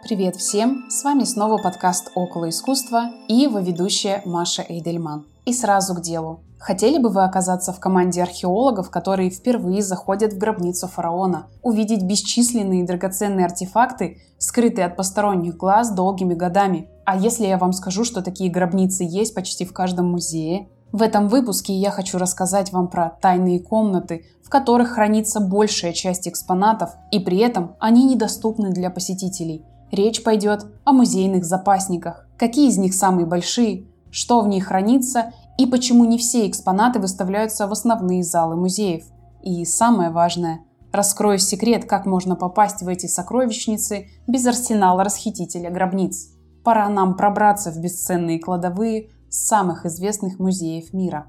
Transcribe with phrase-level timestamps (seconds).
[0.00, 0.86] Привет всем!
[0.88, 5.26] С вами снова подкаст «Около искусства» и его ведущая Маша Эйдельман.
[5.44, 6.40] И сразу к делу.
[6.58, 12.86] Хотели бы вы оказаться в команде археологов, которые впервые заходят в гробницу фараона, увидеть бесчисленные
[12.86, 16.88] драгоценные артефакты, скрытые от посторонних глаз долгими годами?
[17.04, 20.68] А если я вам скажу, что такие гробницы есть почти в каждом музее?
[20.92, 26.28] В этом выпуске я хочу рассказать вам про тайные комнаты, в которых хранится большая часть
[26.28, 32.26] экспонатов, и при этом они недоступны для посетителей– Речь пойдет о музейных запасниках.
[32.36, 37.66] Какие из них самые большие, что в них хранится и почему не все экспонаты выставляются
[37.66, 39.04] в основные залы музеев.
[39.42, 40.60] И самое важное,
[40.92, 46.28] раскрою секрет, как можно попасть в эти сокровищницы без арсенала расхитителя гробниц.
[46.64, 51.28] Пора нам пробраться в бесценные кладовые самых известных музеев мира.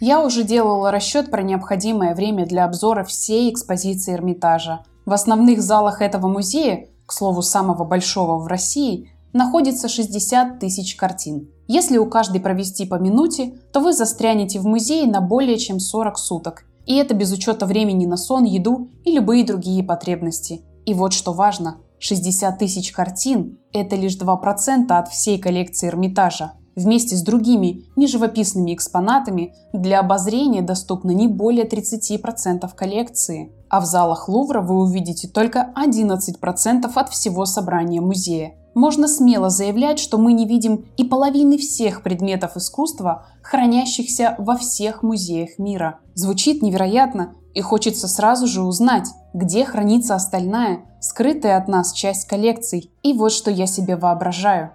[0.00, 6.00] Я уже делала расчет про необходимое время для обзора всей экспозиции Эрмитажа– в основных залах
[6.00, 11.48] этого музея, к слову, самого большого в России, находится 60 тысяч картин.
[11.66, 16.18] Если у каждой провести по минуте, то вы застрянете в музее на более чем 40
[16.18, 16.64] суток.
[16.86, 20.62] И это без учета времени на сон, еду и любые другие потребности.
[20.84, 26.52] И вот что важно, 60 тысяч картин– это лишь 2% от всей коллекции Эрмитажа.
[26.74, 34.28] Вместе с другими неживописными экспонатами для обозрения доступно не более 30% коллекции а в залах
[34.28, 38.54] Лувра вы увидите только 11% от всего собрания музея.
[38.74, 45.02] Можно смело заявлять, что мы не видим и половины всех предметов искусства, хранящихся во всех
[45.02, 46.00] музеях мира.
[46.12, 52.92] Звучит невероятно, и хочется сразу же узнать, где хранится остальная, скрытая от нас часть коллекций.
[53.02, 54.72] И вот что я себе воображаю.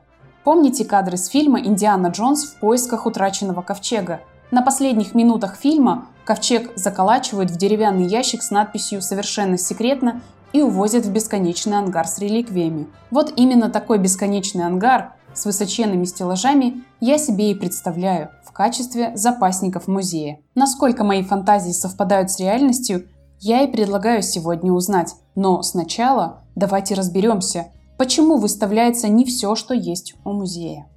[0.48, 4.22] Помните кадры с фильма «Индиана Джонс в поисках утраченного ковчега»?
[4.50, 10.22] На последних минутах фильма ковчег заколачивают в деревянный ящик с надписью «Совершенно секретно»
[10.54, 12.88] и увозят в бесконечный ангар с реликвиями.
[13.12, 19.90] Вот именно такой бесконечный ангар с высоченными стеллажами я себе и представляю в качестве запасников
[19.90, 20.40] музея.
[20.56, 23.10] Насколько мои фантазии совпадают с реальностью,
[23.42, 25.14] я и предлагаю сегодня узнать.
[25.36, 30.88] Но сначала давайте разберемся, почему выставляется не все, что есть у музея.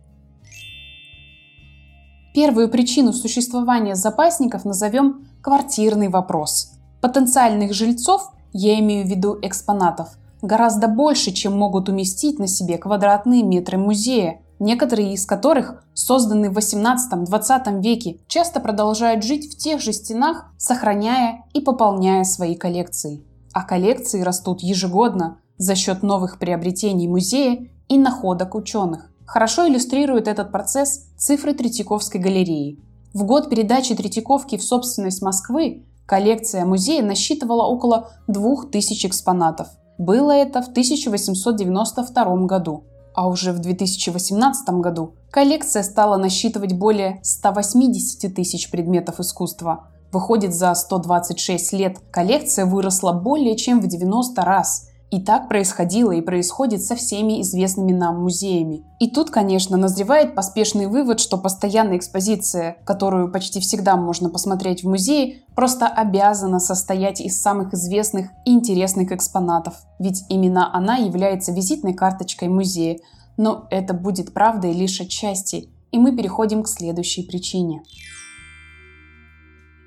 [2.34, 6.72] Первую причину существования запасников назовем квартирный вопрос.
[7.00, 10.10] Потенциальных жильцов, я имею в виду экспонатов,
[10.40, 16.58] гораздо больше, чем могут уместить на себе квадратные метры музея, некоторые из которых созданы в
[16.58, 23.24] 18-20 веке, часто продолжают жить в тех же стенах, сохраняя и пополняя свои коллекции.
[23.52, 29.12] А коллекции растут ежегодно за счет новых приобретений музея и находок ученых.
[29.26, 32.78] Хорошо иллюстрирует этот процесс цифры Третьяковской галереи.
[33.12, 39.68] В год передачи Третьяковки в собственность Москвы коллекция музея насчитывала около 2000 экспонатов.
[39.98, 42.84] Было это в 1892 году.
[43.14, 49.88] А уже в 2018 году коллекция стала насчитывать более 180 тысяч предметов искусства.
[50.10, 56.20] Выходит, за 126 лет коллекция выросла более чем в 90 раз– и так происходило и
[56.20, 58.84] происходит со всеми известными нам музеями.
[59.00, 64.88] И тут, конечно, назревает поспешный вывод, что постоянная экспозиция, которую почти всегда можно посмотреть в
[64.88, 69.74] музее, просто обязана состоять из самых известных и интересных экспонатов.
[69.98, 73.00] Ведь именно она является визитной карточкой музея.
[73.36, 75.70] Но это будет правдой лишь отчасти.
[75.90, 77.82] И мы переходим к следующей причине.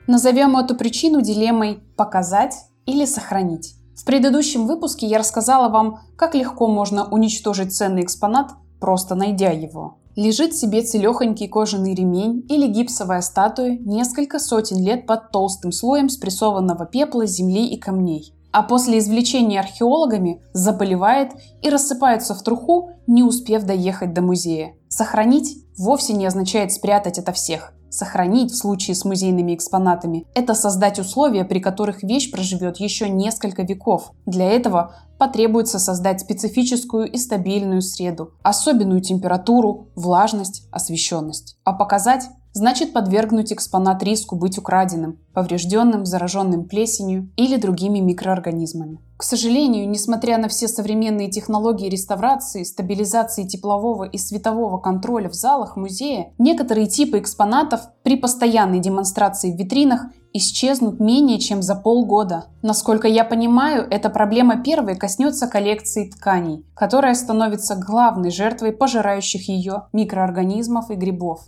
[0.06, 2.56] Назовем эту причину дилеммой «показать»
[2.86, 3.76] или «сохранить».
[3.96, 9.98] В предыдущем выпуске я рассказала вам, как легко можно уничтожить ценный экспонат, просто найдя его.
[10.16, 16.86] Лежит себе целехонький кожаный ремень или гипсовая статуя несколько сотен лет под толстым слоем спрессованного
[16.86, 18.34] пепла, земли и камней.
[18.52, 21.32] А после извлечения археологами заболевает
[21.64, 24.76] и рассыпается в труху, не успев доехать до музея.
[24.88, 27.74] Сохранить вовсе не означает спрятать это всех.
[27.94, 33.62] Сохранить в случае с музейными экспонатами– это создать условия, при которых вещь проживет еще несколько
[33.62, 34.14] веков.
[34.26, 41.56] Для этого потребуется создать специфическую и стабильную среду, особенную температуру, влажность, освещенность.
[41.66, 42.24] А показать
[42.54, 49.00] значит подвергнуть экспонат риску быть украденным, поврежденным, зараженным плесенью или другими микроорганизмами.
[49.18, 55.76] К сожалению, несмотря на все современные технологии реставрации, стабилизации теплового и светового контроля в залах
[55.78, 60.02] музея, некоторые типы экспонатов при постоянной демонстрации в витринах
[60.34, 62.46] исчезнут менее чем за полгода.
[62.62, 69.84] Насколько я понимаю, эта проблема первой коснется коллекции тканей, которая становится главной жертвой пожирающих ее
[69.94, 71.48] микроорганизмов и грибов.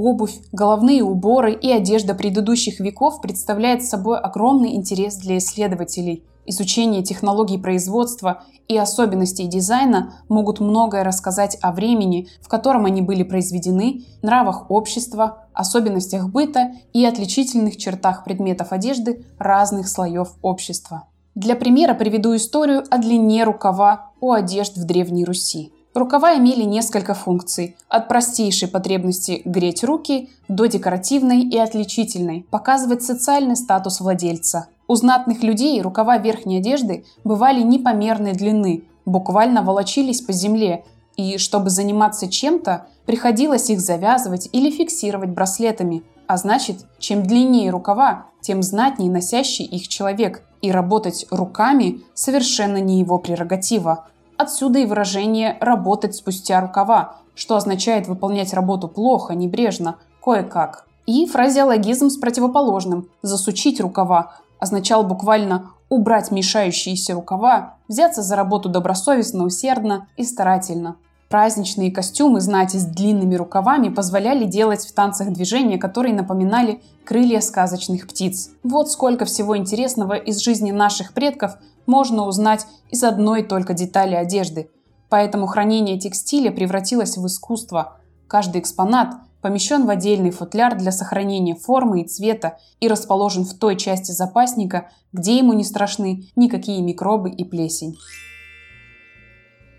[0.00, 6.22] Обувь, головные уборы и одежда предыдущих веков представляют собой огромный интерес для исследователей.
[6.46, 13.24] изучение технологий производства и особенностей дизайна могут многое рассказать о времени, в котором они были
[13.24, 21.08] произведены, нравах общества, особенностях быта и отличительных чертах предметов одежды разных слоев общества.
[21.34, 25.72] Для примера приведу историю о длине рукава у одежд в Древней Руси.
[25.98, 33.56] Рукава имели несколько функций, от простейшей потребности греть руки до декоративной и отличительной, показывать социальный
[33.56, 34.68] статус владельца.
[34.86, 40.84] У знатных людей рукава верхней одежды бывали непомерной длины, буквально волочились по земле,
[41.16, 46.04] и чтобы заниматься чем-то, приходилось их завязывать или фиксировать браслетами.
[46.28, 53.00] А значит, чем длиннее рукава, тем знатнее носящий их человек, и работать руками совершенно не
[53.00, 54.06] его прерогатива.
[54.38, 60.86] Отсюда и выражение «работать спустя рукава», что означает выполнять работу плохо, небрежно, кое-как.
[61.06, 69.44] И фразеологизм с противоположным «засучить рукава» означал буквально убрать мешающиеся рукава, взяться за работу добросовестно,
[69.44, 70.96] усердно и старательно.
[71.28, 78.08] Праздничные костюмы знати с длинными рукавами позволяли делать в танцах движения, которые напоминали крылья сказочных
[78.08, 78.50] птиц.
[78.62, 84.70] Вот сколько всего интересного из жизни наших предков можно узнать из одной только детали одежды.
[85.10, 87.98] Поэтому хранение текстиля превратилось в искусство.
[88.26, 93.76] Каждый экспонат помещен в отдельный футляр для сохранения формы и цвета и расположен в той
[93.76, 97.96] части запасника, где ему не страшны никакие микробы и плесень.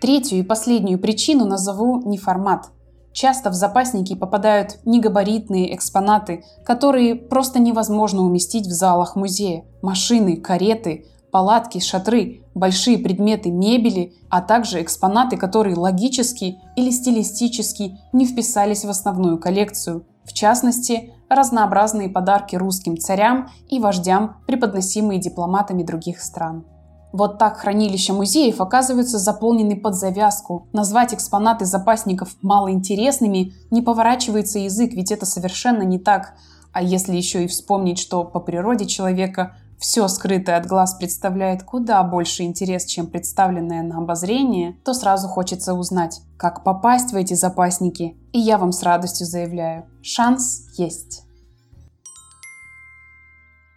[0.00, 2.70] Третью и последнюю причину назову неформат.
[3.12, 9.64] Часто в запасники попадают негабаритные экспонаты, которые просто невозможно уместить в залах музея.
[9.82, 18.24] Машины, кареты, палатки, шатры, большие предметы мебели, а также экспонаты, которые логически или стилистически не
[18.24, 20.06] вписались в основную коллекцию.
[20.24, 26.64] В частности, разнообразные подарки русским царям и вождям, преподносимые дипломатами других стран.
[27.12, 30.68] Вот так хранилища музеев оказываются заполнены под завязку.
[30.72, 36.34] Назвать экспонаты запасников малоинтересными не поворачивается язык, ведь это совершенно не так.
[36.72, 42.02] А если еще и вспомнить, что по природе человека все скрытое от глаз представляет куда
[42.04, 48.16] больше интерес, чем представленное на обозрение, то сразу хочется узнать, как попасть в эти запасники.
[48.32, 51.24] И я вам с радостью заявляю, шанс есть.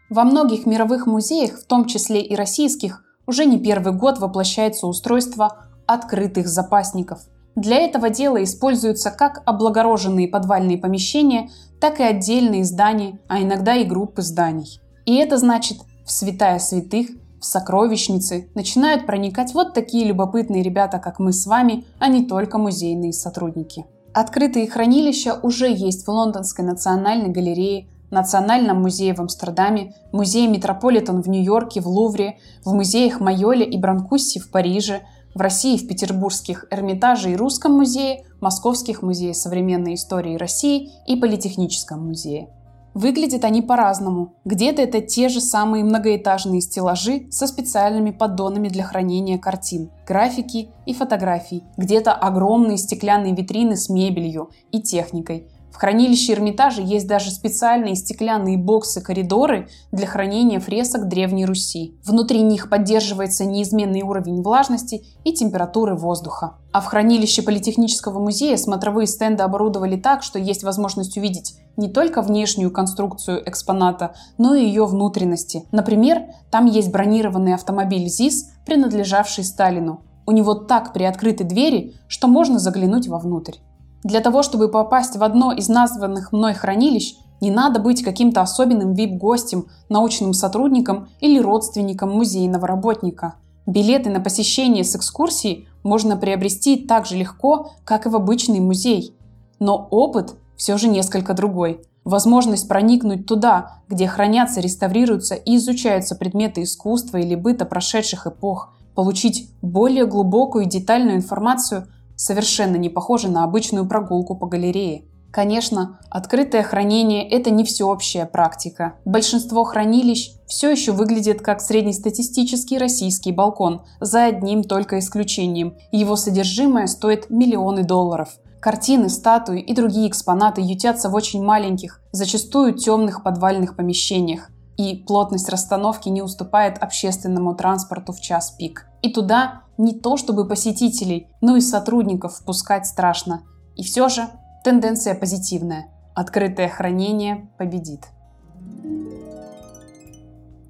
[0.10, 5.58] Во многих мировых музеях, в том числе и российских, уже не первый год воплощается устройство
[5.86, 7.20] открытых запасников.
[7.56, 11.50] Для этого дела используются как облагороженные подвальные помещения,
[11.80, 14.80] так и отдельные здания, а иногда и группы зданий.
[15.06, 17.10] И это значит, в святая святых,
[17.40, 22.58] в сокровищницы начинают проникать вот такие любопытные ребята, как мы с вами, а не только
[22.58, 23.86] музейные сотрудники.
[24.14, 31.28] Открытые хранилища уже есть в Лондонской национальной галерее, Национальном музее в Амстердаме, Музее Метрополитен в
[31.28, 35.02] Нью-Йорке, в Лувре, в музеях Майоле и Бранкусси в Париже,
[35.36, 42.06] в России в Петербургских Эрмитаже и Русском музее, Московских музеях современной истории России и Политехническом
[42.06, 42.50] музее.
[42.94, 44.36] Выглядят они по-разному.
[44.46, 50.94] Где-то это те же самые многоэтажные стеллажи со специальными поддонами для хранения картин, графики и
[50.94, 51.64] фотографий.
[51.78, 55.48] Где-то огромные стеклянные витрины с мебелью и техникой.
[55.74, 61.98] В хранилище Эрмитажа есть даже специальные стеклянные боксы-коридоры для хранения фресок Древней Руси.
[62.06, 66.58] Внутри них поддерживается неизменный уровень влажности и температуры воздуха.
[66.72, 72.22] А в хранилище Политехнического музея смотровые стенды оборудовали так, что есть возможность увидеть не только
[72.22, 75.64] внешнюю конструкцию экспоната, но и ее внутренности.
[75.72, 80.02] Например, там есть бронированный автомобиль ЗИС, принадлежавший Сталину.
[80.28, 83.56] У него так приоткрыты двери, что можно заглянуть вовнутрь.
[84.04, 88.94] Для того, чтобы попасть в одно из названных мной хранилищ, не надо быть каким-то особенным
[88.94, 93.36] вип-гостем, научным сотрудником или родственником музейного работника.
[93.66, 99.16] Билеты на посещение с экскурсией можно приобрести так же легко, как и в обычный музей.
[99.60, 101.82] Но опыт все же несколько другой.
[102.04, 109.50] Возможность проникнуть туда, где хранятся, реставрируются и изучаются предметы искусства или быта прошедших эпох, получить
[109.62, 115.06] более глубокую и детальную информацию совершенно не похоже на обычную прогулку по галерее.
[115.34, 118.94] Конечно, открытое хранение– это не всеобщая практика.
[119.04, 125.76] Большинство хранилищ все еще выглядит как среднестатистический российский балкон, за одним только исключением.
[125.92, 128.30] Его содержимое стоит миллионы долларов.
[128.62, 135.50] Картины, статуи и другие экспонаты ютятся в очень маленьких, зачастую темных подвальных помещениях и плотность
[135.50, 138.88] расстановки не уступает общественному транспорту в час пик.
[139.02, 143.44] И туда не то чтобы посетителей, но и сотрудников впускать страшно.
[143.76, 144.28] И все же
[144.64, 145.88] тенденция позитивная.
[146.16, 148.08] Открытое хранение победит.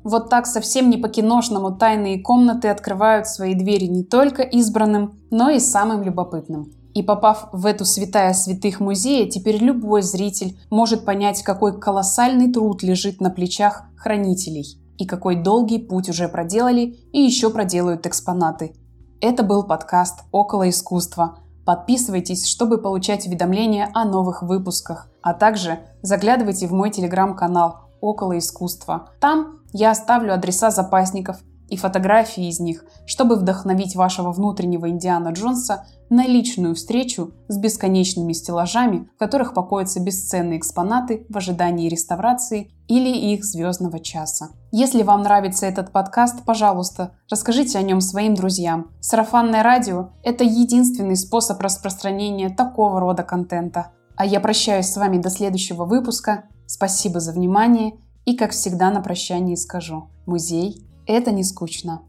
[0.04, 5.60] Вот так совсем не по-киношному тайные комнаты открывают свои двери не только избранным, но и
[5.60, 6.72] самым любопытным.
[6.94, 12.84] И попав в эту святая святых музея, теперь любой зритель может понять, какой колоссальный труд
[12.84, 18.76] лежит на плечах хранителей и какой долгий путь уже проделали и еще проделают экспонаты.
[19.22, 21.40] Это был подкаст «Около искусства».
[21.66, 29.10] Подписывайтесь, чтобы получать уведомления о новых выпусках, а также заглядывайте в мой телеграм-канал «Около искусства».
[29.22, 31.38] Там я оставлю адреса запасников
[31.70, 38.34] и фотографии из них, чтобы вдохновить вашего внутреннего Индиана Джонса на личную встречу с бесконечными
[38.34, 44.50] стеллажами, в которых покоятся бесценные экспонаты в ожидании реставрации или их звездного часа.
[44.72, 48.92] Если вам нравится этот подкаст, пожалуйста, расскажите о нем своим друзьям.
[49.00, 53.88] Сарафанное радио– это единственный способ распространения такого рода контента.
[54.16, 56.44] А я прощаюсь с вами до следующего выпуска.
[56.68, 57.94] Спасибо за внимание
[58.26, 60.10] и, как всегда, на прощание скажу.
[60.26, 62.02] Музей– это не скучно.